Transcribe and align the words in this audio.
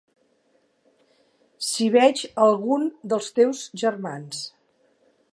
Si 1.67 1.89
veig 1.95 2.23
algun 2.45 2.87
dels 3.13 3.27
teus 3.41 3.61
germans. 3.83 4.41